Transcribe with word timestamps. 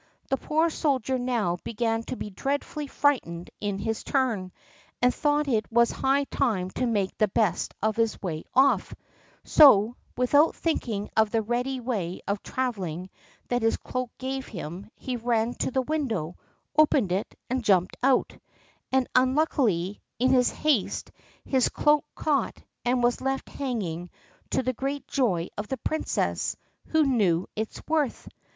The 0.29 0.37
poor 0.37 0.71
soldier 0.71 1.19
now 1.19 1.57
began 1.63 2.01
to 2.05 2.15
be 2.15 2.31
dreadfully 2.31 2.87
frightened 2.87 3.51
in 3.59 3.77
his 3.77 4.03
turn, 4.03 4.51
and 4.99 5.13
thought 5.13 5.47
it 5.47 5.71
was 5.71 5.91
high 5.91 6.23
time 6.23 6.71
to 6.71 6.87
make 6.87 7.15
the 7.19 7.27
best 7.27 7.75
of 7.83 7.97
his 7.97 8.19
way 8.19 8.43
off; 8.55 8.95
so, 9.43 9.95
without 10.17 10.55
thinking 10.55 11.11
of 11.15 11.29
the 11.29 11.43
ready 11.43 11.79
way 11.79 12.19
of 12.27 12.41
traveling 12.41 13.11
that 13.49 13.61
his 13.61 13.77
cloak 13.77 14.09
gave 14.17 14.47
him, 14.47 14.89
he 14.95 15.17
ran 15.17 15.53
to 15.59 15.69
the 15.69 15.83
window, 15.83 16.35
opened 16.75 17.11
it, 17.11 17.35
and 17.47 17.63
jumped 17.63 17.95
out; 18.01 18.35
and 18.91 19.07
unluckily, 19.13 20.01
in 20.17 20.31
his 20.31 20.49
haste, 20.49 21.11
his 21.45 21.69
cloak 21.69 22.03
caught 22.15 22.57
and 22.83 23.03
was 23.03 23.21
left 23.21 23.49
hanging, 23.49 24.09
to 24.49 24.63
the 24.63 24.73
great 24.73 25.07
joy 25.07 25.47
of 25.59 25.67
the 25.67 25.77
princess, 25.77 26.55
who 26.87 27.03
knew 27.05 27.45
its 27.55 27.79
worth. 27.87 28.27